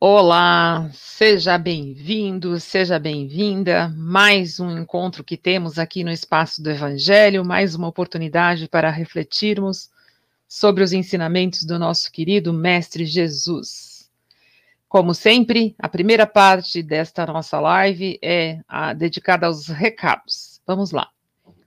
Olá, 0.00 0.88
seja 0.92 1.58
bem-vindo, 1.58 2.60
seja 2.60 3.00
bem-vinda. 3.00 3.92
Mais 3.96 4.60
um 4.60 4.78
encontro 4.78 5.24
que 5.24 5.36
temos 5.36 5.76
aqui 5.76 6.04
no 6.04 6.12
Espaço 6.12 6.62
do 6.62 6.70
Evangelho, 6.70 7.44
mais 7.44 7.74
uma 7.74 7.88
oportunidade 7.88 8.68
para 8.68 8.90
refletirmos 8.90 9.90
sobre 10.46 10.84
os 10.84 10.92
ensinamentos 10.92 11.64
do 11.64 11.80
nosso 11.80 12.12
querido 12.12 12.52
Mestre 12.52 13.04
Jesus. 13.04 14.08
Como 14.88 15.12
sempre, 15.12 15.74
a 15.76 15.88
primeira 15.88 16.28
parte 16.28 16.80
desta 16.80 17.26
nossa 17.26 17.58
live 17.58 18.20
é 18.22 18.60
a, 18.68 18.92
dedicada 18.92 19.48
aos 19.48 19.66
recados. 19.66 20.60
Vamos 20.64 20.92
lá. 20.92 21.08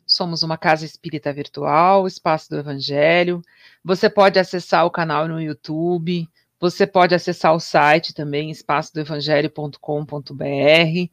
Somos 0.08 0.42
uma 0.42 0.58
casa 0.58 0.86
espírita 0.86 1.34
virtual, 1.34 2.08
Espaço 2.08 2.50
do 2.50 2.60
Evangelho. 2.60 3.42
Você 3.84 4.10
pode 4.10 4.40
acessar 4.40 4.86
o 4.86 4.92
canal 4.92 5.28
no 5.28 5.42
YouTube 5.42 6.30
você 6.62 6.86
pode 6.86 7.16
acessar 7.16 7.56
o 7.56 7.60
site 7.60 8.14
também, 8.14 8.52
espaçodoevangelho.com.br, 8.52 11.12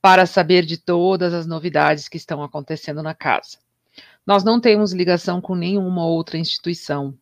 para 0.00 0.24
saber 0.24 0.64
de 0.64 0.78
todas 0.78 1.34
as 1.34 1.46
novidades 1.46 2.08
que 2.08 2.16
estão 2.16 2.44
acontecendo 2.44 3.02
na 3.02 3.12
casa. 3.12 3.58
Nós 4.24 4.44
não 4.44 4.60
temos 4.60 4.92
ligação 4.92 5.40
com 5.40 5.56
nenhuma 5.56 6.06
outra 6.06 6.38
instituição, 6.38 7.12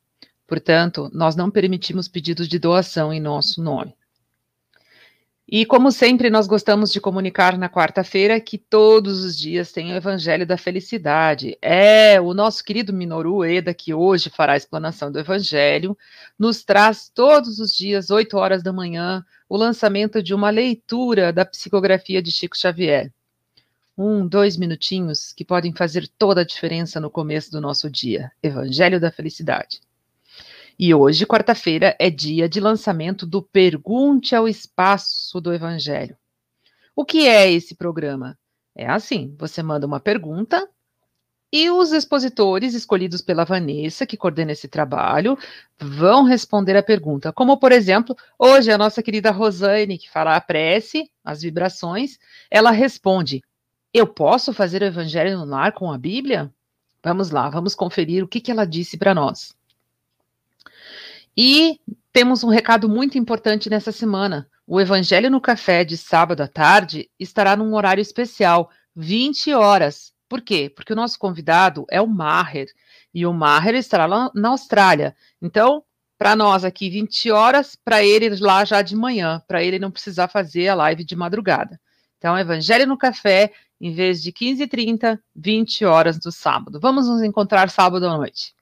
portanto, 0.47 1.09
nós 1.15 1.35
não 1.35 1.51
permitimos 1.51 2.09
pedidos 2.09 2.47
de 2.47 2.59
doação 2.59 3.11
em 3.11 3.21
nosso 3.21 3.63
nome. 3.63 3.95
E 5.55 5.67
como 5.67 5.93
sempre, 5.93 6.31
nós 6.31 6.47
gostamos 6.47 6.91
de 6.91 6.99
comunicar 6.99 7.59
na 7.59 7.69
quarta-feira 7.69 8.41
que 8.41 8.57
todos 8.57 9.23
os 9.23 9.37
dias 9.37 9.71
tem 9.71 9.93
o 9.93 9.95
Evangelho 9.95 10.47
da 10.47 10.57
Felicidade. 10.57 11.59
É 11.61 12.19
o 12.19 12.33
nosso 12.33 12.65
querido 12.65 12.91
Minoru 12.91 13.45
Eda, 13.45 13.75
que 13.75 13.93
hoje 13.93 14.31
fará 14.31 14.55
a 14.55 14.57
explanação 14.57 15.13
do 15.13 15.19
Evangelho, 15.19 15.95
nos 16.39 16.65
traz 16.65 17.11
todos 17.15 17.59
os 17.59 17.77
dias, 17.77 18.09
8 18.09 18.35
horas 18.35 18.63
da 18.63 18.73
manhã, 18.73 19.23
o 19.47 19.55
lançamento 19.59 20.23
de 20.23 20.33
uma 20.33 20.49
leitura 20.49 21.31
da 21.35 21.45
psicografia 21.45 22.23
de 22.23 22.33
Chico 22.33 22.57
Xavier. 22.57 23.13
Um, 23.99 24.27
dois 24.27 24.57
minutinhos 24.57 25.35
que 25.35 25.45
podem 25.45 25.75
fazer 25.75 26.09
toda 26.17 26.41
a 26.41 26.47
diferença 26.47 26.99
no 26.99 27.11
começo 27.11 27.51
do 27.51 27.61
nosso 27.61 27.91
dia. 27.91 28.33
Evangelho 28.43 28.99
da 28.99 29.13
Felicidade. 29.13 29.83
E 30.85 30.93
hoje, 30.93 31.25
quarta-feira, 31.25 31.95
é 31.97 32.11
dia 32.11 32.49
de 32.49 32.59
lançamento 32.59 33.25
do 33.25 33.41
Pergunte 33.41 34.35
ao 34.35 34.49
Espaço 34.49 35.41
do 35.41 35.55
Evangelho. 35.55 36.17
O 36.97 37.05
que 37.05 37.29
é 37.29 37.49
esse 37.49 37.77
programa? 37.77 38.37
É 38.75 38.89
assim: 38.89 39.33
você 39.39 39.63
manda 39.63 39.87
uma 39.87 40.01
pergunta 40.01 40.69
e 41.53 41.71
os 41.71 41.93
expositores 41.93 42.75
escolhidos 42.75 43.23
pela 43.23 43.45
Vanessa, 43.45 44.05
que 44.05 44.17
coordena 44.17 44.51
esse 44.51 44.67
trabalho, 44.67 45.39
vão 45.79 46.25
responder 46.25 46.77
a 46.77 46.83
pergunta. 46.83 47.33
Como, 47.33 47.57
por 47.59 47.71
exemplo, 47.71 48.17
hoje 48.37 48.73
a 48.73 48.77
nossa 48.77 49.05
querida 49.05 49.31
Rosane, 49.31 49.99
que 49.99 50.11
fala 50.11 50.35
a 50.35 50.41
prece, 50.41 51.09
as 51.23 51.43
vibrações, 51.43 52.19
ela 52.51 52.73
responde: 52.73 53.41
Eu 53.95 54.09
posso 54.09 54.53
fazer 54.53 54.83
o 54.83 54.87
evangelho 54.87 55.39
no 55.39 55.45
lar 55.45 55.71
com 55.71 55.93
a 55.93 55.97
Bíblia? 55.97 56.53
Vamos 57.05 57.31
lá, 57.31 57.49
vamos 57.49 57.73
conferir 57.73 58.25
o 58.25 58.27
que, 58.27 58.41
que 58.41 58.51
ela 58.51 58.65
disse 58.65 58.99
para 58.99 59.15
nós. 59.15 59.55
E 61.37 61.81
temos 62.13 62.45
um 62.45 62.49
recado 62.49 62.89
muito 62.89 63.17
importante 63.17 63.71
nessa 63.71 63.91
semana. 63.91 64.49
O 64.67 64.81
Evangelho 64.81 65.31
no 65.31 65.41
Café 65.41 65.85
de 65.85 65.97
sábado 65.97 66.43
à 66.43 66.49
tarde 66.49 67.11
estará 67.19 67.57
num 67.57 67.75
horário 67.75 68.03
especial, 68.03 68.71
20 68.95 69.53
horas. 69.55 70.13
Por 70.29 70.41
quê? 70.41 70.71
Porque 70.75 70.93
o 70.93 70.97
nosso 70.97 71.19
convidado 71.19 71.87
é 71.91 72.01
o 72.01 72.07
Maher, 72.07 72.67
e 73.15 73.27
o 73.27 73.33
Maher 73.33 73.75
estará 73.75 74.07
lá 74.07 74.31
na 74.35 74.51
Austrália. 74.51 75.15
Então, 75.41 75.83
para 76.19 76.37
nós 76.37 76.65
aqui, 76.65 76.89
20 76.89 77.31
horas, 77.31 77.77
para 77.77 78.05
ele 78.05 78.29
lá 78.37 78.65
já 78.65 78.81
de 78.81 78.95
manhã, 78.95 79.43
para 79.47 79.63
ele 79.63 79.79
não 79.79 79.91
precisar 79.91 80.29
fazer 80.29 80.69
a 80.69 80.75
live 80.75 81.05
de 81.05 81.17
madrugada. 81.17 81.81
Então, 82.19 82.39
Evangelho 82.39 82.87
no 82.87 82.97
Café, 82.97 83.53
em 83.81 83.93
vez 83.93 84.23
de 84.23 84.33
15h30, 84.33 85.19
20 85.35 85.85
horas 85.85 86.19
do 86.19 86.31
sábado. 86.31 86.79
Vamos 86.79 87.09
nos 87.09 87.23
encontrar 87.23 87.69
sábado 87.69 88.07
à 88.07 88.17
noite. 88.17 88.55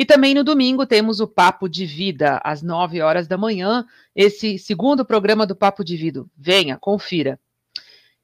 E 0.00 0.04
também 0.06 0.32
no 0.32 0.42
domingo 0.42 0.86
temos 0.86 1.20
o 1.20 1.28
Papo 1.28 1.68
de 1.68 1.84
Vida, 1.84 2.40
às 2.42 2.62
9 2.62 3.02
horas 3.02 3.28
da 3.28 3.36
manhã, 3.36 3.84
esse 4.16 4.58
segundo 4.58 5.04
programa 5.04 5.46
do 5.46 5.54
Papo 5.54 5.84
de 5.84 5.94
Vida. 5.94 6.24
Venha, 6.34 6.78
confira. 6.78 7.38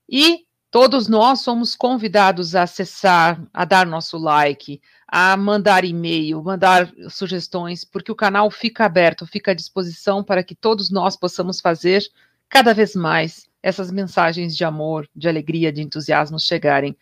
E 0.08 0.46
todos 0.70 1.06
nós 1.06 1.40
somos 1.40 1.76
convidados 1.76 2.54
a 2.54 2.62
acessar, 2.62 3.46
a 3.52 3.66
dar 3.66 3.84
nosso 3.84 4.16
like, 4.16 4.80
a 5.06 5.36
mandar 5.36 5.84
e-mail, 5.84 6.42
mandar 6.42 6.90
sugestões, 7.10 7.84
porque 7.84 8.10
o 8.10 8.16
canal 8.16 8.50
fica 8.50 8.86
aberto, 8.86 9.26
fica 9.26 9.50
à 9.50 9.54
disposição 9.54 10.24
para 10.24 10.42
que 10.42 10.54
todos 10.54 10.90
nós 10.90 11.14
possamos 11.14 11.60
fazer 11.60 12.02
cada 12.48 12.72
vez 12.72 12.96
mais 12.96 13.50
essas 13.62 13.90
mensagens 13.90 14.56
de 14.56 14.64
amor, 14.64 15.06
de 15.14 15.28
alegria, 15.28 15.70
de 15.70 15.82
entusiasmo 15.82 16.40
chegarem 16.40 16.96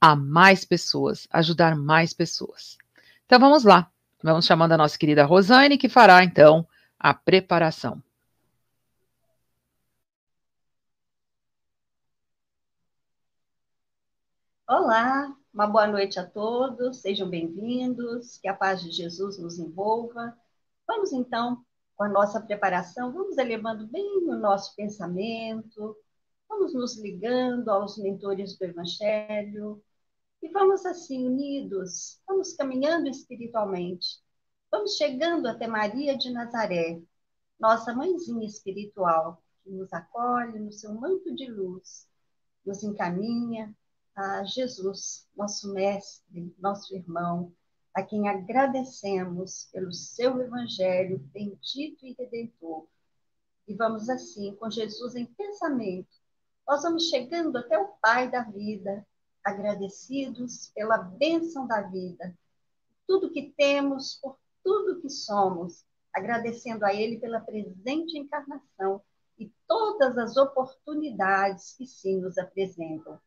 a 0.00 0.16
mais 0.16 0.64
pessoas, 0.64 1.28
ajudar 1.30 1.76
mais 1.76 2.14
pessoas. 2.14 2.78
Então 3.26 3.38
vamos 3.38 3.62
lá. 3.62 3.90
Vamos 4.26 4.44
chamando 4.44 4.72
a 4.72 4.76
nossa 4.76 4.98
querida 4.98 5.24
Rosane, 5.24 5.78
que 5.78 5.88
fará 5.88 6.24
então 6.24 6.66
a 6.98 7.14
preparação. 7.14 8.02
Olá, 14.68 15.32
uma 15.54 15.68
boa 15.68 15.86
noite 15.86 16.18
a 16.18 16.26
todos, 16.26 17.02
sejam 17.02 17.30
bem-vindos, 17.30 18.36
que 18.38 18.48
a 18.48 18.54
paz 18.54 18.82
de 18.82 18.90
Jesus 18.90 19.38
nos 19.38 19.60
envolva. 19.60 20.36
Vamos 20.88 21.12
então, 21.12 21.64
com 21.94 22.02
a 22.02 22.08
nossa 22.08 22.40
preparação, 22.40 23.12
vamos 23.12 23.38
elevando 23.38 23.86
bem 23.86 24.28
o 24.28 24.34
nosso 24.34 24.74
pensamento, 24.74 25.96
vamos 26.48 26.74
nos 26.74 27.00
ligando 27.00 27.68
aos 27.68 27.96
mentores 27.96 28.58
do 28.58 28.64
Evangelho, 28.64 29.80
e 30.42 30.48
vamos 30.48 30.84
assim, 30.84 31.26
unidos, 31.26 32.20
vamos 32.26 32.52
caminhando 32.54 33.08
espiritualmente. 33.08 34.20
Vamos 34.70 34.96
chegando 34.96 35.46
até 35.48 35.66
Maria 35.66 36.16
de 36.16 36.30
Nazaré, 36.30 37.00
nossa 37.58 37.94
mãezinha 37.94 38.46
espiritual, 38.46 39.42
que 39.62 39.70
nos 39.70 39.92
acolhe 39.92 40.58
no 40.58 40.72
seu 40.72 40.92
manto 40.94 41.34
de 41.34 41.50
luz, 41.50 42.08
nos 42.64 42.82
encaminha 42.82 43.74
a 44.14 44.44
Jesus, 44.44 45.28
nosso 45.36 45.72
mestre, 45.72 46.54
nosso 46.58 46.94
irmão, 46.94 47.52
a 47.94 48.02
quem 48.02 48.28
agradecemos 48.28 49.68
pelo 49.72 49.92
seu 49.92 50.40
evangelho 50.40 51.18
bendito 51.32 52.04
e 52.04 52.14
redentor. 52.18 52.86
E 53.66 53.74
vamos 53.74 54.08
assim, 54.08 54.54
com 54.56 54.70
Jesus 54.70 55.14
em 55.16 55.26
pensamento, 55.26 56.14
nós 56.66 56.82
vamos 56.82 57.08
chegando 57.08 57.56
até 57.56 57.78
o 57.78 57.88
Pai 58.00 58.30
da 58.30 58.42
vida, 58.42 59.06
agradecidos 59.46 60.72
pela 60.74 60.98
bênção 60.98 61.68
da 61.68 61.82
vida, 61.82 62.36
tudo 63.06 63.30
que 63.30 63.54
temos, 63.56 64.16
por 64.16 64.36
tudo 64.64 65.00
que 65.00 65.08
somos, 65.08 65.84
agradecendo 66.12 66.84
a 66.84 66.92
Ele 66.92 67.20
pela 67.20 67.40
presente 67.40 68.18
encarnação 68.18 69.00
e 69.38 69.48
todas 69.68 70.18
as 70.18 70.36
oportunidades 70.36 71.74
que 71.76 71.86
sim 71.86 72.20
nos 72.20 72.36
apresentam. 72.36 73.20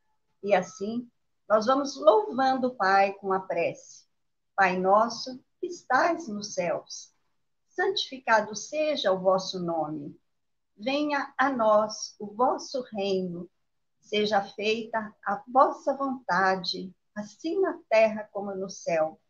E 0.43 0.53
assim, 0.53 1.09
nós 1.47 1.67
vamos 1.67 1.95
louvando 1.95 2.67
o 2.67 2.75
Pai 2.75 3.13
com 3.13 3.31
a 3.31 3.39
prece. 3.39 4.05
Pai 4.53 4.77
nosso, 4.77 5.41
que 5.61 5.67
estais 5.67 6.27
nos 6.27 6.53
céus, 6.53 7.13
santificado 7.69 8.53
seja 8.57 9.13
o 9.13 9.19
vosso 9.19 9.57
nome. 9.57 10.19
Venha 10.75 11.33
a 11.37 11.49
nós 11.49 12.13
o 12.19 12.27
vosso 12.27 12.81
reino 12.91 13.49
Seja 14.09 14.41
feita 14.41 15.15
a 15.23 15.43
vossa 15.47 15.95
vontade, 15.95 16.91
assim 17.15 17.61
na 17.61 17.79
terra 17.87 18.27
como 18.33 18.55
no 18.55 18.67
céu. 18.67 19.21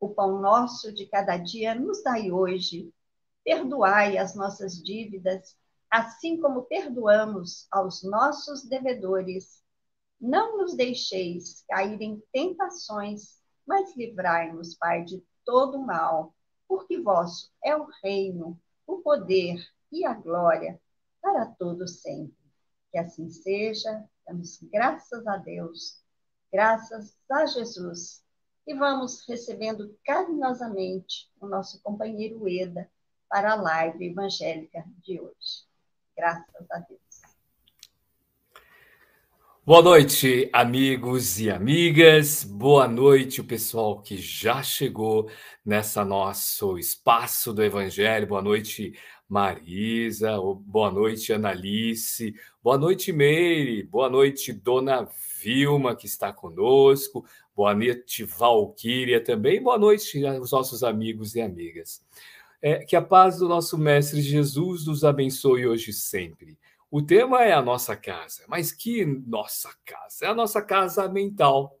O 0.00 0.08
pão 0.08 0.40
nosso 0.40 0.94
de 0.94 1.04
cada 1.04 1.36
dia 1.36 1.74
nos 1.74 2.02
dai 2.02 2.32
hoje. 2.32 2.90
Perdoai 3.44 4.16
as 4.16 4.34
nossas 4.34 4.82
dívidas, 4.82 5.58
assim 5.90 6.40
como 6.40 6.62
perdoamos 6.62 7.66
aos 7.70 8.02
nossos 8.02 8.64
devedores. 8.64 9.62
Não 10.18 10.56
nos 10.56 10.74
deixeis 10.74 11.62
cair 11.68 12.00
em 12.00 12.18
tentações, 12.32 13.42
mas 13.66 13.94
livrai-nos, 13.94 14.74
Pai, 14.74 15.04
de 15.04 15.22
todo 15.44 15.78
mal, 15.78 16.34
porque 16.66 16.98
vosso 16.98 17.52
é 17.62 17.76
o 17.76 17.90
reino, 18.02 18.58
o 18.86 19.02
poder 19.02 19.62
e 19.92 20.02
a 20.06 20.14
glória 20.14 20.80
para 21.20 21.44
todos 21.44 22.00
sempre. 22.00 22.34
Que 22.90 22.96
assim 22.96 23.28
seja, 23.28 24.08
Damos 24.26 24.58
graças 24.62 25.26
a 25.26 25.36
Deus, 25.36 26.02
graças 26.52 27.16
a 27.30 27.46
Jesus. 27.46 28.24
E 28.66 28.74
vamos 28.74 29.26
recebendo 29.28 29.94
carinhosamente 30.04 31.30
o 31.38 31.46
nosso 31.46 31.82
companheiro 31.82 32.48
Eda 32.48 32.90
para 33.28 33.52
a 33.52 33.56
live 33.56 34.06
evangélica 34.06 34.84
de 35.02 35.20
hoje. 35.20 35.66
Graças 36.16 36.70
a 36.70 36.78
Deus. 36.78 37.04
Boa 39.66 39.80
noite, 39.80 40.50
amigos 40.52 41.40
e 41.40 41.50
amigas. 41.50 42.44
Boa 42.44 42.86
noite, 42.86 43.40
o 43.40 43.44
pessoal 43.44 44.02
que 44.02 44.16
já 44.18 44.62
chegou 44.62 45.30
nessa 45.64 46.04
nosso 46.04 46.78
espaço 46.78 47.50
do 47.50 47.62
Evangelho. 47.62 48.26
Boa 48.26 48.42
noite, 48.42 48.92
Marisa. 49.28 50.36
Boa 50.66 50.90
noite, 50.90 51.32
Analice. 51.32 52.34
Boa 52.62 52.78
noite, 52.78 53.12
Meire. 53.12 53.82
Boa 53.84 54.08
noite, 54.08 54.52
Dona 54.52 55.08
Vilma, 55.40 55.96
que 55.96 56.06
está 56.06 56.32
conosco. 56.32 57.24
Boa 57.54 57.74
noite, 57.74 58.24
Valquíria 58.24 59.22
também. 59.22 59.62
Boa 59.62 59.78
noite 59.78 60.24
aos 60.26 60.52
nossos 60.52 60.82
amigos 60.82 61.34
e 61.34 61.40
amigas. 61.40 62.02
É, 62.60 62.84
que 62.84 62.96
a 62.96 63.02
paz 63.02 63.38
do 63.38 63.48
nosso 63.48 63.76
Mestre 63.76 64.22
Jesus 64.22 64.86
nos 64.86 65.04
abençoe 65.04 65.66
hoje 65.66 65.90
e 65.90 65.94
sempre. 65.94 66.58
O 66.90 67.02
tema 67.02 67.42
é 67.42 67.52
a 67.52 67.60
nossa 67.60 67.96
casa, 67.96 68.44
mas 68.48 68.72
que 68.72 69.04
nossa 69.04 69.70
casa? 69.84 70.26
É 70.26 70.28
a 70.28 70.34
nossa 70.34 70.62
casa 70.62 71.08
mental. 71.08 71.78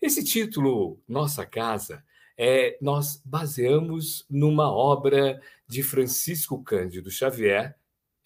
Esse 0.00 0.22
título, 0.22 1.00
Nossa 1.08 1.46
Casa, 1.46 2.04
é, 2.36 2.76
nós 2.80 3.22
baseamos 3.24 4.26
numa 4.28 4.70
obra 4.70 5.40
de 5.72 5.82
Francisco 5.82 6.62
Cândido 6.62 7.10
Xavier, 7.10 7.74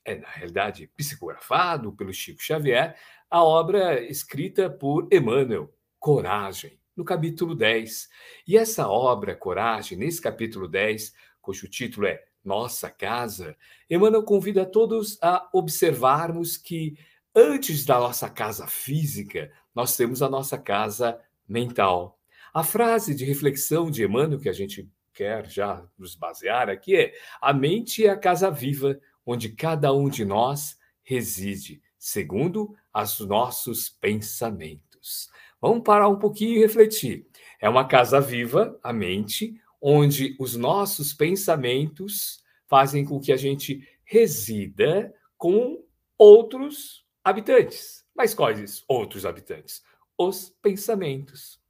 é 0.05 0.17
na 0.17 0.29
realidade 0.29 0.91
psicografado 0.97 1.93
pelo 1.93 2.13
Chico 2.13 2.43
Xavier, 2.43 2.97
a 3.31 3.45
obra 3.45 4.03
escrita 4.03 4.69
por 4.69 5.07
Emmanuel, 5.13 5.73
Coragem, 5.97 6.77
no 6.97 7.05
capítulo 7.05 7.55
10. 7.55 8.09
E 8.49 8.57
essa 8.57 8.89
obra, 8.89 9.37
Coragem, 9.37 9.97
nesse 9.97 10.21
capítulo 10.21 10.67
10, 10.67 11.15
cujo 11.41 11.69
título 11.69 12.09
é 12.09 12.25
nossa 12.45 12.91
casa, 12.91 13.57
Emmanuel 13.89 14.25
convida 14.25 14.67
todos 14.67 15.17
a 15.23 15.49
observarmos 15.53 16.57
que 16.57 16.99
antes 17.33 17.85
da 17.85 18.01
nossa 18.01 18.29
casa 18.29 18.67
física, 18.67 19.53
nós 19.73 19.97
temos 19.97 20.21
a 20.21 20.29
nossa 20.29 20.59
casa 20.59 21.21
mental. 21.49 22.19
A 22.53 22.65
frase 22.65 23.15
de 23.15 23.25
reflexão 23.25 23.89
de 23.89 24.03
Emmanuel 24.03 24.41
que 24.41 24.49
a 24.49 24.53
gente 24.53 24.91
quer 25.17 25.49
já 25.49 25.83
nos 25.99 26.15
basear 26.15 26.69
aqui 26.69 26.95
é: 26.95 27.15
a 27.41 27.53
mente 27.53 28.07
é 28.07 28.11
a 28.11 28.19
casa 28.19 28.51
viva 28.51 29.01
onde 29.25 29.49
cada 29.49 29.93
um 29.93 30.09
de 30.09 30.25
nós 30.25 30.79
reside, 31.03 31.83
segundo 31.99 32.77
os 32.95 33.21
nossos 33.21 33.89
pensamentos. 33.89 35.29
Vamos 35.61 35.83
parar 35.83 36.09
um 36.09 36.19
pouquinho 36.19 36.57
e 36.57 36.61
refletir. 36.61 37.27
É 37.59 37.69
uma 37.69 37.89
casa 37.89 38.21
viva, 38.21 38.79
a 38.83 38.93
mente, 38.93 39.59
onde 39.81 40.37
os 40.39 40.55
nossos 40.55 41.15
pensamentos 41.15 42.45
fazem 42.69 43.05
com 43.05 43.19
que 43.19 43.33
a 43.33 43.37
gente 43.37 43.89
resida 44.05 45.13
com 45.37 45.83
outros 46.19 47.05
habitantes. 47.25 48.05
Mas 48.15 48.35
quais 48.35 48.85
outros 48.87 49.25
habitantes? 49.25 49.83
Os 50.19 50.51
pensamentos. 50.63 51.61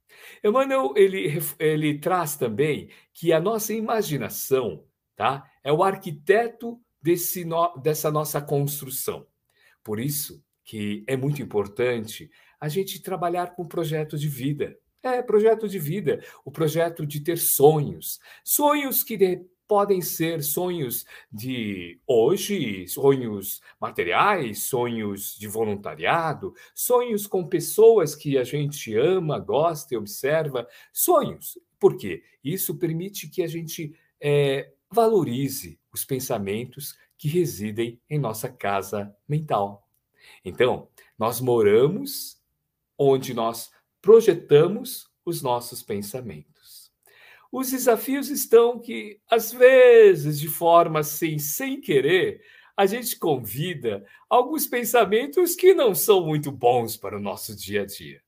Emmanuel 0.43 0.93
ele, 0.95 1.39
ele 1.59 1.99
traz 1.99 2.35
também 2.35 2.89
que 3.13 3.33
a 3.33 3.39
nossa 3.39 3.73
imaginação 3.73 4.83
tá, 5.15 5.49
é 5.63 5.71
o 5.71 5.83
arquiteto 5.83 6.79
desse 7.01 7.45
no, 7.45 7.75
dessa 7.77 8.11
nossa 8.11 8.41
construção. 8.41 9.27
Por 9.83 9.99
isso 9.99 10.43
que 10.63 11.03
é 11.07 11.15
muito 11.15 11.41
importante 11.41 12.29
a 12.59 12.67
gente 12.67 13.01
trabalhar 13.01 13.55
com 13.55 13.65
projeto 13.65 14.17
de 14.17 14.27
vida. 14.27 14.77
É, 15.03 15.21
projeto 15.21 15.69
de 15.69 15.79
vida, 15.79 16.21
o 16.43 16.51
projeto 16.51 17.05
de 17.05 17.21
ter 17.21 17.37
sonhos. 17.37 18.19
Sonhos 18.43 19.03
que 19.03 19.15
de, 19.15 19.45
podem 19.67 20.01
ser 20.01 20.41
sonhos 20.41 21.05
de 21.31 21.99
hoje, 22.07 22.87
sonhos 22.87 23.61
materiais, 23.79 24.63
sonhos 24.63 25.35
de 25.37 25.47
voluntariado, 25.47 26.53
sonhos 26.73 27.27
com 27.27 27.47
pessoas 27.47 28.15
que 28.15 28.37
a 28.37 28.43
gente 28.43 28.95
ama, 28.95 29.37
gosta 29.39 29.93
e 29.93 29.97
observa. 29.97 30.67
Sonhos. 30.93 31.59
Por 31.79 31.97
quê? 31.97 32.23
Isso 32.43 32.77
permite 32.77 33.27
que 33.29 33.43
a 33.43 33.47
gente 33.47 33.93
é, 34.21 34.71
valorize 34.89 35.79
os 35.93 36.05
pensamentos 36.05 36.97
que 37.17 37.27
residem 37.27 37.99
em 38.09 38.19
nossa 38.19 38.49
casa 38.49 39.13
mental. 39.27 39.87
Então, 40.45 40.87
nós 41.17 41.41
moramos 41.41 42.37
onde 42.97 43.33
nós 43.33 43.71
projetamos 44.01 45.09
os 45.25 45.41
nossos 45.41 45.83
pensamentos. 45.83 46.86
Os 47.51 47.71
desafios 47.71 48.29
estão 48.29 48.79
que, 48.79 49.19
às 49.29 49.51
vezes, 49.51 50.39
de 50.39 50.47
forma 50.47 50.99
assim, 50.99 51.39
sem 51.39 51.79
querer, 51.79 52.41
a 52.75 52.85
gente 52.85 53.17
convida 53.17 54.05
alguns 54.29 54.67
pensamentos 54.67 55.55
que 55.55 55.73
não 55.73 55.95
são 55.95 56.25
muito 56.25 56.51
bons 56.51 56.95
para 56.97 57.17
o 57.17 57.21
nosso 57.21 57.55
dia 57.55 57.81
a 57.81 57.85
dia. 57.85 58.21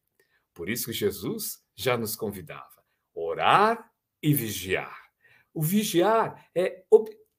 Por 0.54 0.70
isso 0.70 0.92
Jesus 0.92 1.62
já 1.76 1.98
nos 1.98 2.16
convidava: 2.16 2.84
orar 3.14 3.92
e 4.22 4.34
vigiar. 4.34 4.98
O 5.54 5.62
vigiar 5.62 6.48
é 6.56 6.84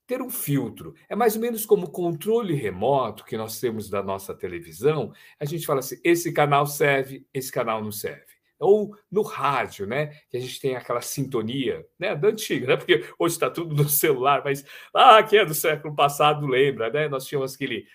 ter 0.06 0.23
um 0.23 0.31
filtro. 0.31 0.94
É 1.09 1.17
mais 1.17 1.35
ou 1.35 1.41
menos 1.41 1.65
como 1.65 1.87
o 1.87 1.91
controle 1.91 2.55
remoto 2.55 3.25
que 3.25 3.37
nós 3.37 3.59
temos 3.59 3.88
da 3.88 4.03
nossa 4.03 4.35
televisão. 4.35 5.12
A 5.38 5.44
gente 5.44 5.67
fala 5.67 5.81
assim: 5.81 6.00
esse 6.05 6.33
canal 6.33 6.67
serve, 6.67 7.26
esse 7.33 7.50
canal 7.50 7.83
não 7.83 7.93
serve 7.93 8.30
ou 8.61 8.95
no 9.11 9.23
rádio, 9.23 9.87
né? 9.87 10.09
Que 10.29 10.37
a 10.37 10.41
gente 10.41 10.61
tem 10.61 10.77
aquela 10.77 11.01
sintonia, 11.01 11.85
né? 11.99 12.15
Da 12.15 12.29
antiga, 12.29 12.67
né? 12.67 12.77
Porque 12.77 13.05
hoje 13.19 13.35
está 13.35 13.51
tudo 13.51 13.75
no 13.75 13.89
celular, 13.89 14.43
mas 14.45 14.65
ah, 14.95 15.23
que 15.23 15.37
é 15.37 15.45
do 15.45 15.55
século 15.55 15.95
passado, 15.95 16.47
lembra, 16.47 16.91
né? 16.91 17.09
Nós 17.09 17.27
tínhamos 17.27 17.55
aquele 17.55 17.87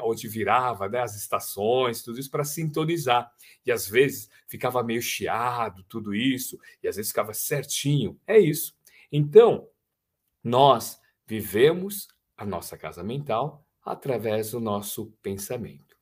onde 0.00 0.28
virava, 0.28 0.88
né? 0.88 1.00
As 1.00 1.16
estações, 1.16 2.02
tudo 2.02 2.20
isso 2.20 2.30
para 2.30 2.44
sintonizar. 2.44 3.30
E 3.66 3.72
às 3.72 3.88
vezes 3.88 4.30
ficava 4.46 4.82
meio 4.84 5.02
chiado, 5.02 5.84
tudo 5.88 6.14
isso, 6.14 6.58
e 6.82 6.88
às 6.88 6.96
vezes 6.96 7.10
ficava 7.10 7.34
certinho. 7.34 8.18
É 8.26 8.38
isso. 8.38 8.74
Então, 9.10 9.68
nós 10.44 11.00
vivemos 11.26 12.08
a 12.36 12.46
nossa 12.46 12.78
casa 12.78 13.02
mental 13.02 13.66
através 13.84 14.52
do 14.52 14.60
nosso 14.60 15.12
pensamento. 15.20 15.96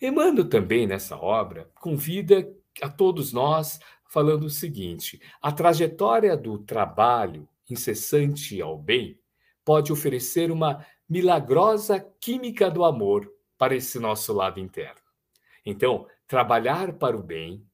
Emmanuel 0.00 0.48
também 0.48 0.86
nessa 0.86 1.16
obra 1.16 1.70
convida 1.74 2.50
a 2.82 2.88
todos 2.88 3.32
nós 3.32 3.78
falando 4.08 4.44
o 4.44 4.50
seguinte: 4.50 5.20
a 5.40 5.52
trajetória 5.52 6.36
do 6.36 6.58
trabalho 6.58 7.48
incessante 7.68 8.60
ao 8.60 8.78
bem 8.78 9.18
pode 9.64 9.92
oferecer 9.92 10.50
uma 10.50 10.84
milagrosa 11.08 12.00
química 12.20 12.70
do 12.70 12.84
amor 12.84 13.30
para 13.56 13.74
esse 13.74 13.98
nosso 13.98 14.32
lado 14.32 14.60
interno. 14.60 15.00
Então, 15.64 16.06
trabalhar 16.26 16.94
para 16.94 17.16
o 17.16 17.22
bem 17.22 17.66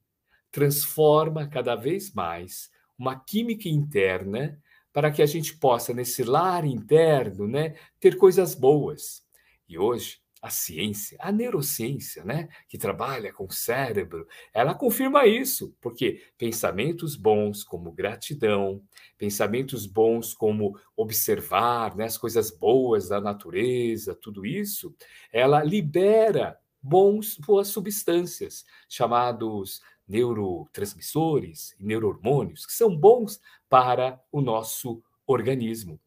transforma 0.50 1.48
cada 1.48 1.74
vez 1.74 2.12
mais 2.12 2.70
uma 2.98 3.18
química 3.18 3.68
interna 3.68 4.60
para 4.92 5.10
que 5.10 5.20
a 5.20 5.26
gente 5.26 5.56
possa, 5.56 5.92
nesse 5.92 6.22
lar 6.22 6.64
interno, 6.64 7.48
né, 7.48 7.74
ter 7.98 8.16
coisas 8.16 8.54
boas. 8.54 9.24
E 9.68 9.76
hoje, 9.76 10.18
a 10.44 10.50
ciência, 10.50 11.16
a 11.22 11.32
neurociência, 11.32 12.22
né, 12.22 12.50
que 12.68 12.76
trabalha 12.76 13.32
com 13.32 13.46
o 13.46 13.50
cérebro, 13.50 14.28
ela 14.52 14.74
confirma 14.74 15.26
isso, 15.26 15.74
porque 15.80 16.22
pensamentos 16.36 17.16
bons 17.16 17.64
como 17.64 17.90
gratidão, 17.90 18.82
pensamentos 19.16 19.86
bons 19.86 20.34
como 20.34 20.78
observar 20.94 21.96
né, 21.96 22.04
as 22.04 22.18
coisas 22.18 22.50
boas 22.50 23.08
da 23.08 23.22
natureza, 23.22 24.14
tudo 24.14 24.44
isso, 24.44 24.94
ela 25.32 25.64
libera 25.64 26.60
bons, 26.82 27.38
boas 27.38 27.68
substâncias, 27.68 28.66
chamados 28.86 29.80
neurotransmissores 30.06 31.74
e 31.80 31.84
neurohormônios, 31.86 32.66
que 32.66 32.74
são 32.74 32.94
bons 32.94 33.40
para 33.66 34.22
o 34.30 34.42
nosso 34.42 35.02
organismo. 35.26 35.98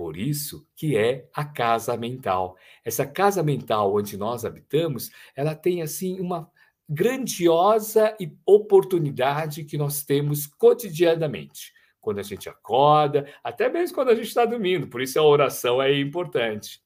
Por 0.00 0.16
isso 0.16 0.66
que 0.74 0.96
é 0.96 1.28
a 1.30 1.44
casa 1.44 1.94
mental. 1.94 2.56
Essa 2.82 3.04
casa 3.06 3.42
mental 3.42 3.94
onde 3.94 4.16
nós 4.16 4.46
habitamos, 4.46 5.10
ela 5.36 5.54
tem 5.54 5.82
assim 5.82 6.18
uma 6.18 6.50
grandiosa 6.88 8.16
oportunidade 8.46 9.62
que 9.62 9.76
nós 9.76 10.02
temos 10.02 10.46
cotidianamente. 10.46 11.74
Quando 12.00 12.18
a 12.18 12.22
gente 12.22 12.48
acorda, 12.48 13.30
até 13.44 13.68
mesmo 13.68 13.94
quando 13.94 14.08
a 14.08 14.14
gente 14.14 14.28
está 14.28 14.46
dormindo. 14.46 14.88
Por 14.88 15.02
isso 15.02 15.20
a 15.20 15.22
oração 15.22 15.82
é 15.82 15.94
importante. 16.00 16.80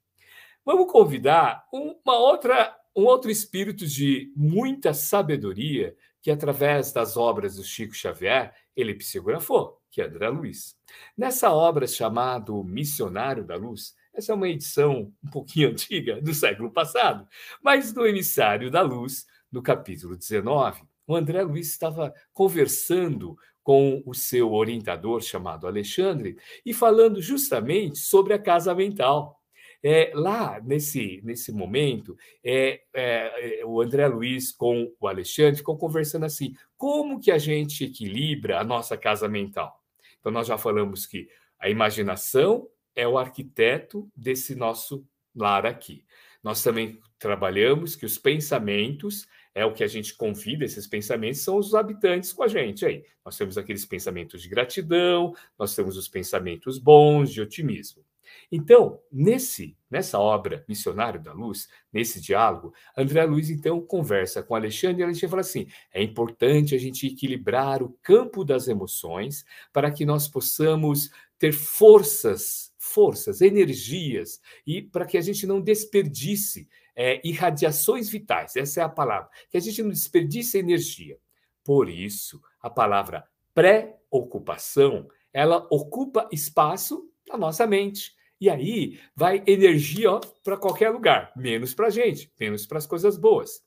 Vamos 0.65 0.91
convidar 0.91 1.69
uma 1.73 2.19
outra, 2.19 2.77
um 2.97 3.05
outro 3.05 3.31
espírito 3.31 3.87
de 3.87 4.33
muita 4.35 4.93
sabedoria 4.93 5.95
que, 6.21 6.33
através 6.33 6.91
das 6.91 7.17
obras 7.17 7.55
do 7.55 7.63
Chico 7.63 7.95
Xavier, 7.95 8.53
ele 8.77 8.95
psicografou 8.95 9.81
que 9.95 10.03
é 10.03 10.07
André 10.07 10.29
Luiz. 10.29 10.77
Nessa 11.17 11.53
obra 11.53 11.87
chamada 11.87 12.53
Missionário 12.65 13.45
da 13.45 13.55
Luz, 13.55 13.95
essa 14.13 14.33
é 14.33 14.35
uma 14.35 14.49
edição 14.49 15.13
um 15.25 15.31
pouquinho 15.31 15.71
antiga, 15.71 16.21
do 16.21 16.35
século 16.35 16.69
passado, 16.69 17.29
mas 17.63 17.93
do 17.93 18.05
Emissário 18.05 18.73
da 18.73 18.83
Luz, 18.83 19.25
no 19.53 19.63
capítulo 19.63 20.17
19, 20.17 20.83
o 21.07 21.15
André 21.15 21.43
Luiz 21.45 21.71
estava 21.71 22.13
conversando 22.33 23.39
com 23.63 24.03
o 24.05 24.13
seu 24.13 24.53
orientador 24.53 25.23
chamado 25.23 25.69
Alexandre 25.69 26.37
e 26.67 26.75
falando 26.75 27.23
justamente 27.23 27.99
sobre 27.99 28.35
a 28.35 28.39
casa 28.39 28.75
mental. 28.75 29.41
É, 29.87 30.13
lá, 30.15 30.59
nesse, 30.65 31.21
nesse 31.23 31.53
momento, 31.53 32.17
é, 32.43 32.81
é, 32.95 33.61
é, 33.61 33.67
o 33.67 33.83
André 33.83 34.09
Luiz 34.09 34.51
com 34.51 34.91
o 34.99 35.07
Alexandre 35.07 35.59
ficou 35.59 35.77
conversando 35.77 36.25
assim, 36.25 36.55
como 36.75 37.21
que 37.21 37.31
a 37.31 37.37
gente 37.37 37.85
equilibra 37.85 38.59
a 38.59 38.65
nossa 38.65 38.97
casa 38.97 39.29
mental? 39.29 39.79
Então, 40.19 40.33
nós 40.33 40.47
já 40.47 40.57
falamos 40.57 41.05
que 41.05 41.29
a 41.59 41.69
imaginação 41.69 42.67
é 42.97 43.07
o 43.07 43.19
arquiteto 43.19 44.11
desse 44.17 44.55
nosso 44.55 45.07
lar 45.37 45.67
aqui. 45.67 46.03
Nós 46.43 46.63
também 46.63 46.99
trabalhamos 47.19 47.95
que 47.95 48.07
os 48.07 48.17
pensamentos 48.17 49.27
é 49.55 49.67
o 49.67 49.75
que 49.75 49.85
a 49.85 49.87
gente 49.87 50.15
convida, 50.15 50.65
esses 50.65 50.87
pensamentos 50.87 51.43
são 51.43 51.59
os 51.59 51.75
habitantes 51.75 52.33
com 52.33 52.43
a 52.43 52.49
gente 52.49 52.87
aí. 52.87 53.05
Nós 53.23 53.37
temos 53.37 53.59
aqueles 53.59 53.85
pensamentos 53.85 54.41
de 54.41 54.49
gratidão, 54.49 55.35
nós 55.59 55.75
temos 55.75 55.99
os 55.99 56.09
pensamentos 56.09 56.79
bons, 56.79 57.31
de 57.31 57.43
otimismo. 57.43 58.03
Então, 58.51 59.01
nesse 59.11 59.77
nessa 59.95 60.19
obra 60.19 60.65
Missionário 60.69 61.23
da 61.23 61.33
Luz, 61.33 61.69
nesse 61.93 62.21
diálogo, 62.21 62.75
André 62.99 63.25
Luiz 63.25 63.49
então 63.49 63.81
conversa 63.81 64.43
com 64.43 64.57
Alexandre 64.57 65.03
e 65.03 65.05
Alexandre 65.05 65.29
fala 65.29 65.41
assim: 65.41 65.69
é 65.93 66.03
importante 66.03 66.75
a 66.75 66.79
gente 66.79 67.07
equilibrar 67.07 67.81
o 67.81 67.97
campo 68.03 68.45
das 68.45 68.67
emoções 68.67 69.45
para 69.73 69.93
que 69.93 70.05
nós 70.05 70.27
possamos 70.27 71.11
ter 71.39 71.53
forças, 71.53 72.73
forças, 72.77 73.41
energias 73.41 74.41
e 74.67 74.83
para 74.83 75.07
que 75.07 75.17
a 75.17 75.21
gente 75.21 75.47
não 75.47 75.61
desperdice 75.61 76.69
é, 76.97 77.21
irradiações 77.27 78.09
vitais, 78.09 78.57
essa 78.57 78.81
é 78.81 78.85
a 78.85 78.89
palavra, 78.89 79.29
que 79.51 79.57
a 79.57 79.61
gente 79.61 79.83
não 79.83 79.91
desperdice 79.91 80.59
energia. 80.59 81.19
Por 81.63 81.89
isso, 81.89 82.41
a 82.61 82.69
palavra 82.69 83.25
pré-ocupação, 83.55 85.09
ela 85.33 85.67
ocupa 85.71 86.29
espaço 86.33 87.09
na 87.29 87.37
nossa 87.37 87.67
mente. 87.67 88.13
E 88.45 88.51
aí 88.51 89.01
vai 89.17 89.43
energia 89.47 90.21
para 90.43 90.59
qualquer 90.59 90.91
lugar, 90.91 91.33
menos 91.35 91.73
para 91.73 91.87
a 91.87 91.91
gente, 91.91 92.31
menos 92.39 92.67
para 92.67 92.77
as 92.77 92.87
coisas 92.87 93.17
boas. 93.17 93.63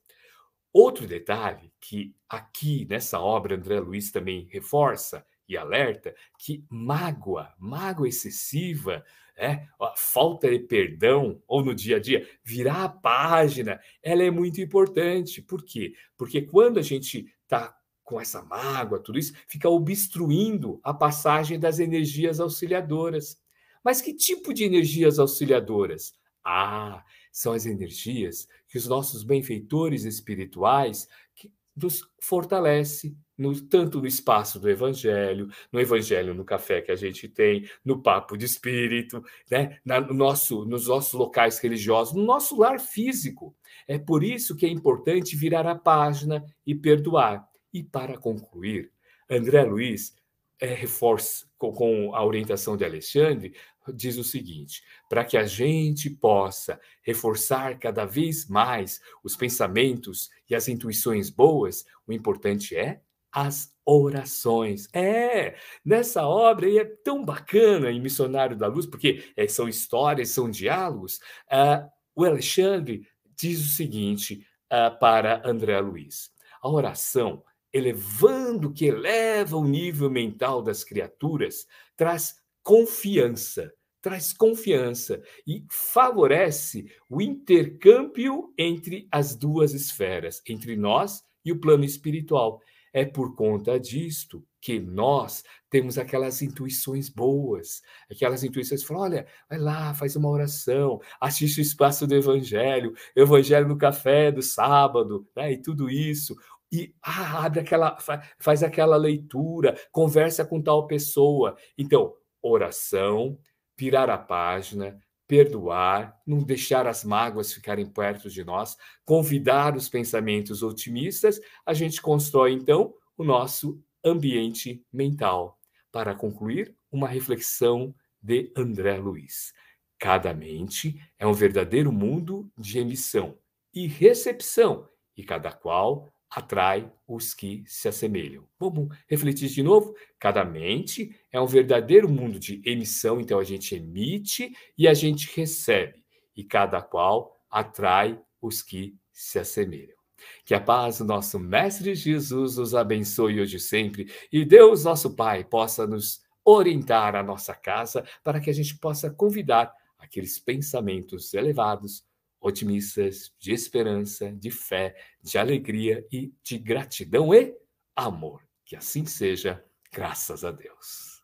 Outro 0.71 1.07
detalhe 1.07 1.73
que 1.81 2.15
aqui 2.29 2.85
nessa 2.87 3.19
obra 3.19 3.55
André 3.55 3.79
Luiz 3.79 4.11
também 4.11 4.47
reforça 4.51 5.25
e 5.49 5.57
alerta 5.57 6.13
que 6.37 6.63
mágoa, 6.69 7.51
mágoa 7.57 8.07
excessiva, 8.07 9.03
é, 9.35 9.65
a 9.81 9.95
falta 9.97 10.47
de 10.47 10.59
perdão 10.59 11.41
ou 11.47 11.65
no 11.65 11.73
dia 11.73 11.95
a 11.95 11.99
dia, 11.99 12.29
virar 12.43 12.83
a 12.83 12.89
página, 12.89 13.81
ela 14.03 14.21
é 14.21 14.29
muito 14.29 14.61
importante. 14.61 15.41
Por 15.41 15.65
quê? 15.65 15.95
Porque 16.15 16.43
quando 16.43 16.77
a 16.77 16.83
gente 16.83 17.33
está 17.41 17.75
com 18.03 18.21
essa 18.21 18.43
mágoa, 18.43 18.99
tudo 18.99 19.17
isso, 19.17 19.33
fica 19.47 19.67
obstruindo 19.67 20.79
a 20.83 20.93
passagem 20.93 21.59
das 21.59 21.79
energias 21.79 22.39
auxiliadoras. 22.39 23.41
Mas 23.83 24.01
que 24.01 24.13
tipo 24.13 24.53
de 24.53 24.63
energias 24.63 25.19
auxiliadoras? 25.19 26.13
Ah, 26.43 27.03
são 27.31 27.53
as 27.53 27.65
energias 27.65 28.47
que 28.67 28.77
os 28.77 28.87
nossos 28.87 29.23
benfeitores 29.23 30.05
espirituais 30.05 31.07
que 31.35 31.51
nos 31.75 32.01
fortalece, 32.19 33.15
no, 33.37 33.59
tanto 33.61 33.99
no 33.99 34.07
espaço 34.07 34.59
do 34.59 34.67
Evangelho, 34.67 35.47
no 35.71 35.79
Evangelho 35.79 36.33
no 36.33 36.43
café 36.43 36.81
que 36.81 36.91
a 36.91 36.95
gente 36.95 37.27
tem, 37.27 37.69
no 37.85 38.01
papo 38.01 38.35
de 38.35 38.45
espírito, 38.45 39.23
né? 39.51 39.77
Na, 39.85 40.01
no 40.01 40.13
nosso, 40.13 40.65
nos 40.65 40.87
nossos 40.87 41.13
locais 41.13 41.59
religiosos, 41.59 42.15
no 42.15 42.25
nosso 42.25 42.57
lar 42.57 42.79
físico. 42.79 43.55
É 43.87 43.99
por 43.99 44.23
isso 44.23 44.55
que 44.55 44.65
é 44.65 44.69
importante 44.69 45.35
virar 45.35 45.67
a 45.67 45.75
página 45.75 46.43
e 46.65 46.73
perdoar. 46.73 47.47
E 47.71 47.83
para 47.83 48.17
concluir, 48.17 48.91
André 49.29 49.63
Luiz 49.63 50.15
é, 50.59 50.73
reforça 50.73 51.45
com, 51.57 51.71
com 51.71 52.15
a 52.15 52.23
orientação 52.25 52.75
de 52.75 52.85
Alexandre, 52.85 53.53
diz 53.93 54.17
o 54.17 54.23
seguinte: 54.23 54.83
para 55.09 55.23
que 55.23 55.37
a 55.37 55.45
gente 55.45 56.09
possa 56.09 56.79
reforçar 57.01 57.77
cada 57.79 58.05
vez 58.05 58.47
mais 58.47 59.01
os 59.23 59.35
pensamentos 59.35 60.29
e 60.49 60.55
as 60.55 60.67
intuições 60.67 61.29
boas, 61.29 61.85
o 62.05 62.13
importante 62.13 62.75
é 62.75 63.01
as 63.31 63.75
orações. 63.85 64.89
É, 64.93 65.55
nessa 65.85 66.25
obra 66.25 66.67
e 66.67 66.77
é 66.79 66.85
tão 66.85 67.23
bacana 67.23 67.91
em 67.91 68.01
Missionário 68.01 68.57
da 68.57 68.67
Luz, 68.67 68.85
porque 68.85 69.31
é, 69.35 69.47
são 69.47 69.67
histórias, 69.67 70.29
são 70.29 70.49
diálogos. 70.49 71.17
Uh, 71.51 71.87
o 72.15 72.25
Alexandre 72.25 73.07
diz 73.35 73.59
o 73.61 73.69
seguinte 73.69 74.45
uh, 74.71 74.97
para 74.99 75.47
André 75.47 75.79
Luiz: 75.79 76.31
a 76.61 76.69
oração, 76.69 77.43
elevando, 77.73 78.73
que 78.73 78.85
eleva 78.85 79.57
o 79.57 79.67
nível 79.67 80.09
mental 80.09 80.61
das 80.61 80.83
criaturas, 80.83 81.67
traz 81.95 82.35
confiança, 82.63 83.71
traz 84.01 84.33
confiança 84.33 85.21
e 85.45 85.65
favorece 85.69 86.85
o 87.09 87.21
intercâmbio 87.21 88.53
entre 88.57 89.07
as 89.11 89.35
duas 89.35 89.73
esferas, 89.73 90.41
entre 90.47 90.75
nós 90.75 91.23
e 91.43 91.51
o 91.51 91.59
plano 91.59 91.83
espiritual. 91.83 92.61
É 92.93 93.05
por 93.05 93.35
conta 93.35 93.79
disto 93.79 94.43
que 94.61 94.79
nós 94.79 95.43
temos 95.69 95.97
aquelas 95.97 96.41
intuições 96.41 97.09
boas, 97.09 97.81
aquelas 98.11 98.43
intuições 98.43 98.81
que 98.81 98.87
falam: 98.87 99.03
olha, 99.03 99.27
vai 99.49 99.59
lá, 99.59 99.93
faz 99.93 100.15
uma 100.15 100.29
oração, 100.29 100.99
assiste 101.21 101.59
o 101.59 101.61
espaço 101.61 102.07
do 102.07 102.15
Evangelho, 102.15 102.93
Evangelho 103.15 103.67
no 103.67 103.77
café 103.77 104.31
do 104.31 104.41
sábado, 104.41 105.27
né, 105.35 105.53
e 105.53 105.61
tudo 105.61 105.89
isso. 105.89 106.35
E 106.71 106.93
ah, 107.01 107.45
abre 107.45 107.61
aquela, 107.61 107.97
faz 108.39 108.63
aquela 108.63 108.97
leitura, 108.97 109.79
conversa 109.91 110.45
com 110.45 110.61
tal 110.61 110.85
pessoa. 110.87 111.55
Então, 111.77 112.13
oração, 112.41 113.39
virar 113.77 114.09
a 114.09 114.17
página, 114.17 114.99
perdoar, 115.27 116.19
não 116.25 116.39
deixar 116.39 116.87
as 116.87 117.03
mágoas 117.03 117.53
ficarem 117.53 117.85
perto 117.85 118.29
de 118.29 118.43
nós, 118.43 118.77
convidar 119.05 119.75
os 119.75 119.89
pensamentos 119.89 120.63
otimistas, 120.63 121.39
a 121.65 121.73
gente 121.73 122.01
constrói 122.01 122.53
então 122.53 122.93
o 123.17 123.23
nosso 123.23 123.81
ambiente 124.03 124.83
mental. 124.91 125.59
Para 125.91 126.15
concluir, 126.15 126.75
uma 126.91 127.07
reflexão 127.07 127.93
de 128.21 128.51
André 128.55 128.97
Luiz. 128.97 129.53
Cada 129.99 130.33
mente 130.33 131.01
é 131.19 131.27
um 131.27 131.33
verdadeiro 131.33 131.91
mundo 131.91 132.49
de 132.57 132.79
emissão 132.79 133.37
e 133.73 133.87
recepção, 133.87 134.87
e 135.15 135.23
cada 135.23 135.51
qual 135.51 136.11
atrai 136.29 136.91
os 137.07 137.33
que 137.33 137.63
se 137.65 137.87
assemelham. 137.87 138.47
Vamos 138.59 138.95
refletir 139.07 139.49
de 139.49 139.63
novo? 139.63 139.95
Cada 140.19 140.43
mente 140.43 141.15
é 141.31 141.39
um 141.39 141.47
verdadeiro 141.47 142.09
mundo 142.09 142.39
de 142.39 142.61
emissão, 142.65 143.19
então 143.19 143.39
a 143.39 143.43
gente 143.43 143.75
emite 143.75 144.53
e 144.77 144.87
a 144.87 144.93
gente 144.93 145.33
recebe, 145.35 146.03
e 146.35 146.43
cada 146.43 146.81
qual 146.81 147.39
atrai 147.49 148.19
os 148.41 148.61
que 148.61 148.95
se 149.11 149.39
assemelham. 149.39 149.97
Que 150.43 150.53
a 150.53 150.61
paz 150.61 150.97
do 150.97 151.05
nosso 151.05 151.39
Mestre 151.39 151.95
Jesus 151.95 152.57
nos 152.57 152.75
abençoe 152.75 153.39
hoje 153.39 153.57
e 153.57 153.59
sempre, 153.59 154.11
e 154.31 154.43
Deus, 154.43 154.83
nosso 154.83 155.15
Pai, 155.15 155.43
possa 155.43 155.87
nos 155.87 156.21
orientar 156.43 157.15
a 157.15 157.23
nossa 157.23 157.53
casa 157.53 158.05
para 158.23 158.39
que 158.39 158.49
a 158.49 158.53
gente 158.53 158.77
possa 158.77 159.09
convidar 159.09 159.73
aqueles 159.97 160.39
pensamentos 160.39 161.33
elevados 161.33 162.03
otimistas, 162.39 163.33
de 163.39 163.51
esperança, 163.53 164.31
de 164.31 164.51
fé, 164.51 164.95
de 165.21 165.37
alegria 165.37 166.05
e 166.11 166.33
de 166.43 166.57
gratidão 166.57 167.33
e 167.33 167.55
amor. 167.95 168.41
Que 168.65 168.75
assim 168.75 169.05
seja, 169.05 169.63
graças 169.91 170.43
a 170.43 170.51
Deus. 170.51 171.17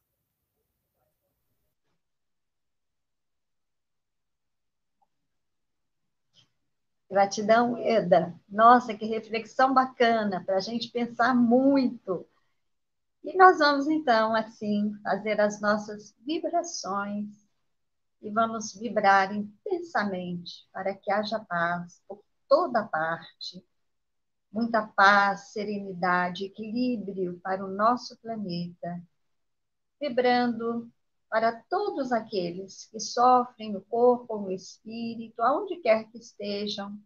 Gratidão, 7.09 7.77
Eda. 7.77 8.33
Nossa, 8.49 8.95
que 8.95 9.05
reflexão 9.05 9.71
bacana 9.71 10.43
para 10.43 10.55
a 10.55 10.59
gente 10.59 10.89
pensar 10.89 11.35
muito. 11.35 12.27
E 13.23 13.37
nós 13.37 13.59
vamos 13.59 13.87
então, 13.87 14.35
assim, 14.35 14.91
fazer 15.03 15.39
as 15.39 15.61
nossas 15.61 16.15
vibrações 16.25 17.42
e 18.23 18.31
vamos 18.31 18.73
vibrar 18.73 19.35
intensamente 19.35 20.65
para 20.71 20.95
que 20.95 21.11
haja 21.11 21.39
paz 21.39 22.01
por 22.07 22.23
toda 22.47 22.83
parte, 22.85 23.63
muita 24.49 24.87
paz, 24.87 25.51
serenidade, 25.51 26.45
equilíbrio 26.45 27.39
para 27.41 27.65
o 27.65 27.67
nosso 27.67 28.17
planeta, 28.19 29.03
vibrando 29.99 30.89
para 31.29 31.51
todos 31.69 32.11
aqueles 32.13 32.85
que 32.85 32.99
sofrem 32.99 33.73
no 33.73 33.81
corpo 33.81 34.39
no 34.39 34.51
espírito, 34.51 35.41
aonde 35.41 35.77
quer 35.77 36.09
que 36.09 36.17
estejam, 36.17 36.97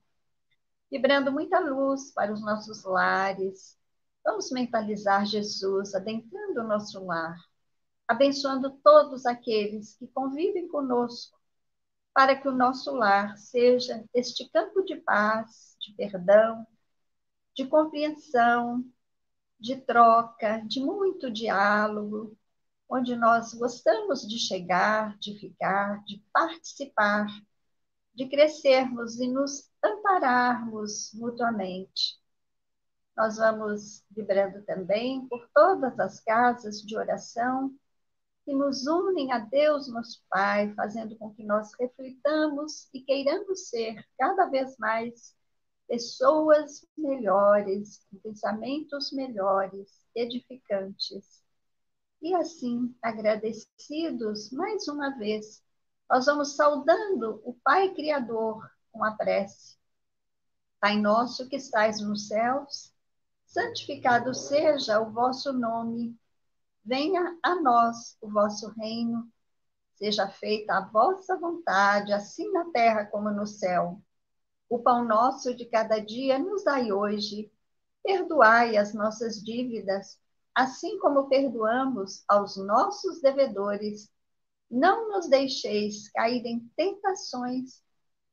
vibrando 0.91 1.31
muita 1.31 1.59
luz 1.59 2.11
para 2.11 2.31
os 2.31 2.41
nossos 2.41 2.83
lares. 2.83 3.75
Vamos 4.23 4.51
mentalizar 4.51 5.25
Jesus 5.25 5.95
adentrando 5.95 6.61
o 6.61 6.67
nosso 6.67 7.03
lar, 7.05 7.37
abençoando 8.07 8.71
todos 8.83 9.25
aqueles 9.25 9.95
que 9.97 10.07
convivem 10.07 10.67
conosco, 10.67 11.37
para 12.13 12.35
que 12.35 12.47
o 12.47 12.51
nosso 12.51 12.91
lar 12.95 13.37
seja 13.37 14.03
este 14.13 14.49
campo 14.49 14.83
de 14.83 14.95
paz, 14.97 15.75
de 15.79 15.93
perdão, 15.93 16.65
de 17.55 17.67
compreensão, 17.67 18.83
de 19.59 19.75
troca, 19.81 20.59
de 20.65 20.79
muito 20.79 21.29
diálogo, 21.31 22.37
onde 22.89 23.15
nós 23.15 23.53
gostamos 23.53 24.27
de 24.27 24.39
chegar, 24.39 25.17
de 25.17 25.37
ficar, 25.39 26.03
de 26.05 26.23
participar 26.31 27.27
de 28.17 28.27
crescermos 28.27 29.19
e 29.19 29.27
nos 29.27 29.69
ampararmos 29.83 31.11
mutuamente. 31.13 32.19
Nós 33.15 33.37
vamos 33.37 34.03
vibrando 34.09 34.63
também 34.63 35.27
por 35.27 35.47
todas 35.53 35.99
as 35.99 36.19
casas 36.21 36.81
de 36.81 36.97
oração 36.97 37.77
que 38.47 38.55
nos 38.55 38.87
unem 38.87 39.33
a 39.33 39.39
Deus, 39.39 39.89
nosso 39.89 40.23
Pai, 40.29 40.73
fazendo 40.73 41.17
com 41.17 41.33
que 41.35 41.43
nós 41.43 41.69
reflitamos 41.77 42.87
e 42.93 43.01
queiramos 43.01 43.67
ser 43.67 44.01
cada 44.17 44.45
vez 44.45 44.77
mais 44.77 45.35
pessoas 45.85 46.87
melhores, 46.97 48.07
com 48.09 48.17
pensamentos 48.19 49.11
melhores, 49.11 50.01
edificantes. 50.15 51.43
E 52.21 52.33
assim, 52.35 52.95
agradecidos 53.01 54.49
mais 54.53 54.87
uma 54.87 55.09
vez, 55.17 55.61
nós 56.09 56.25
vamos 56.25 56.55
saudando 56.55 57.41
o 57.43 57.53
Pai 57.53 57.93
Criador 57.93 58.65
com 58.93 59.03
a 59.03 59.11
prece. 59.11 59.75
Pai 60.79 60.97
nosso 60.97 61.49
que 61.49 61.57
estais 61.57 61.99
nos 61.99 62.29
céus, 62.29 62.93
santificado 63.45 64.33
seja 64.33 65.01
o 65.01 65.11
vosso 65.11 65.51
nome. 65.51 66.17
Venha 66.87 67.37
a 67.43 67.61
nós 67.61 68.17
o 68.21 68.29
vosso 68.29 68.69
reino. 68.79 69.29
Seja 69.95 70.29
feita 70.29 70.77
a 70.77 70.85
vossa 70.85 71.37
vontade, 71.37 72.13
assim 72.13 72.49
na 72.53 72.71
terra 72.71 73.05
como 73.05 73.29
no 73.29 73.45
céu. 73.45 74.01
O 74.69 74.79
pão 74.79 75.03
nosso 75.03 75.53
de 75.53 75.65
cada 75.65 75.99
dia 75.99 76.39
nos 76.39 76.63
dai 76.63 76.93
hoje. 76.93 77.51
Perdoai 78.01 78.77
as 78.77 78.93
nossas 78.93 79.43
dívidas, 79.43 80.17
assim 80.55 80.97
como 80.99 81.27
perdoamos 81.27 82.23
aos 82.25 82.55
nossos 82.55 83.19
devedores. 83.19 84.09
Não 84.71 85.09
nos 85.09 85.27
deixeis 85.27 86.09
cair 86.11 86.45
em 86.45 86.71
tentações, 86.77 87.83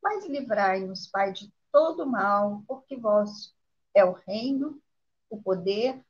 mas 0.01 0.27
livrai-nos, 0.27 1.09
Pai, 1.09 1.33
de 1.33 1.53
todo 1.73 2.07
mal, 2.07 2.63
porque 2.69 2.97
vosso 2.97 3.53
é 3.93 4.05
o 4.05 4.13
reino, 4.13 4.81
o 5.29 5.43
poder 5.43 6.01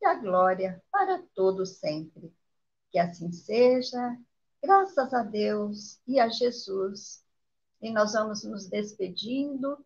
e 0.00 0.06
a 0.06 0.14
glória 0.14 0.82
para 0.90 1.22
todo 1.34 1.64
sempre. 1.66 2.32
Que 2.90 2.98
assim 2.98 3.32
seja, 3.32 4.18
graças 4.62 5.12
a 5.12 5.22
Deus 5.22 6.00
e 6.06 6.18
a 6.20 6.28
Jesus 6.28 7.24
e 7.80 7.90
nós 7.90 8.12
vamos 8.12 8.42
nos 8.44 8.68
despedindo, 8.68 9.78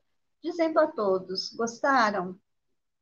dizendo 0.43 0.79
a 0.81 0.87
todos: 0.87 1.53
gostaram? 1.55 2.39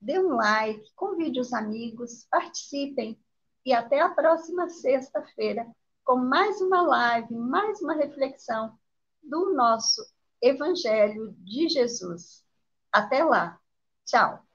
Dê 0.01 0.19
um 0.19 0.37
like, 0.37 0.93
convide 0.95 1.41
os 1.41 1.53
amigos, 1.53 2.27
participem 2.31 3.19
e 3.65 3.73
até 3.73 4.01
a 4.01 4.09
próxima 4.09 4.69
sexta-feira 4.69 5.67
com 6.05 6.17
mais 6.17 6.61
uma 6.61 6.83
live, 6.83 7.35
mais 7.35 7.83
uma 7.83 7.95
reflexão 7.95 8.79
do 9.23 9.53
nosso 9.55 10.03
Evangelho 10.41 11.35
de 11.41 11.69
Jesus. 11.69 12.45
Até 12.93 13.25
lá. 13.25 13.61
Tchau. 14.07 14.48